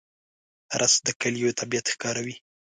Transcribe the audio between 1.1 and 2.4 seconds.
کلیو طبیعت ښکاروي